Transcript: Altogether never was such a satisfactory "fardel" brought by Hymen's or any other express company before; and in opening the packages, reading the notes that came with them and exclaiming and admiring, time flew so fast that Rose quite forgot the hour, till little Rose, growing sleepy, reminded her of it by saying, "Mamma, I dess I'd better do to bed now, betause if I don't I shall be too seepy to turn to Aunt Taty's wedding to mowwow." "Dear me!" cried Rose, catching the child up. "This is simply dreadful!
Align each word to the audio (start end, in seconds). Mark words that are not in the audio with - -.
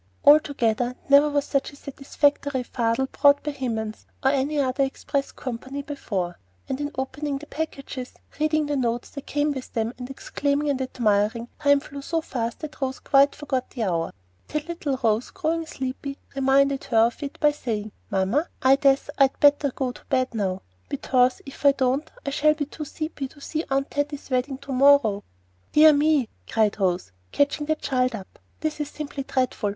Altogether 0.25 0.95
never 1.09 1.29
was 1.29 1.45
such 1.45 1.71
a 1.71 1.75
satisfactory 1.75 2.63
"fardel" 2.63 3.05
brought 3.05 3.43
by 3.43 3.51
Hymen's 3.51 4.07
or 4.23 4.31
any 4.31 4.59
other 4.59 4.83
express 4.83 5.31
company 5.31 5.83
before; 5.83 6.39
and 6.67 6.81
in 6.81 6.89
opening 6.97 7.37
the 7.37 7.45
packages, 7.45 8.15
reading 8.39 8.65
the 8.65 8.75
notes 8.75 9.11
that 9.11 9.27
came 9.27 9.51
with 9.51 9.71
them 9.73 9.93
and 9.99 10.09
exclaiming 10.09 10.71
and 10.71 10.81
admiring, 10.81 11.49
time 11.61 11.79
flew 11.79 12.01
so 12.01 12.19
fast 12.19 12.61
that 12.61 12.81
Rose 12.81 12.97
quite 12.97 13.35
forgot 13.35 13.69
the 13.69 13.83
hour, 13.83 14.11
till 14.47 14.63
little 14.67 14.97
Rose, 15.03 15.29
growing 15.29 15.67
sleepy, 15.67 16.17
reminded 16.35 16.85
her 16.85 16.97
of 16.97 17.21
it 17.21 17.39
by 17.39 17.51
saying, 17.51 17.91
"Mamma, 18.09 18.47
I 18.63 18.77
dess 18.77 19.07
I'd 19.19 19.39
better 19.39 19.71
do 19.77 19.93
to 19.93 20.03
bed 20.05 20.33
now, 20.33 20.63
betause 20.89 21.43
if 21.45 21.63
I 21.63 21.73
don't 21.73 22.09
I 22.25 22.31
shall 22.31 22.55
be 22.55 22.65
too 22.65 22.85
seepy 22.85 23.27
to 23.29 23.39
turn 23.39 23.61
to 23.61 23.71
Aunt 23.75 23.91
Taty's 23.91 24.31
wedding 24.31 24.57
to 24.63 24.71
mowwow." 24.71 25.21
"Dear 25.73 25.93
me!" 25.93 26.27
cried 26.49 26.79
Rose, 26.79 27.11
catching 27.31 27.67
the 27.67 27.75
child 27.75 28.15
up. 28.15 28.39
"This 28.61 28.79
is 28.79 28.89
simply 28.89 29.21
dreadful! 29.21 29.69